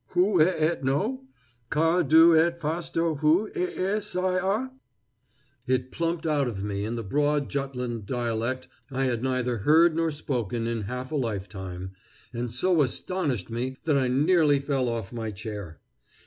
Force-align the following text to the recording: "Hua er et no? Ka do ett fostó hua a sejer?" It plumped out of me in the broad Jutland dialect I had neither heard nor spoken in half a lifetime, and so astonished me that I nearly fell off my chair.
"Hua 0.15 0.45
er 0.45 0.55
et 0.57 0.83
no? 0.83 1.25
Ka 1.69 2.01
do 2.01 2.35
ett 2.35 2.59
fostó 2.59 3.19
hua 3.19 3.49
a 3.55 4.01
sejer?" 4.01 4.71
It 5.67 5.91
plumped 5.91 6.25
out 6.25 6.47
of 6.47 6.63
me 6.63 6.83
in 6.85 6.95
the 6.95 7.03
broad 7.03 7.49
Jutland 7.51 8.07
dialect 8.07 8.67
I 8.89 9.05
had 9.05 9.21
neither 9.21 9.57
heard 9.59 9.95
nor 9.95 10.09
spoken 10.09 10.65
in 10.65 10.85
half 10.89 11.11
a 11.11 11.15
lifetime, 11.15 11.91
and 12.33 12.51
so 12.51 12.81
astonished 12.81 13.51
me 13.51 13.75
that 13.83 13.95
I 13.95 14.07
nearly 14.07 14.57
fell 14.57 14.89
off 14.89 15.13
my 15.13 15.29
chair. 15.29 15.79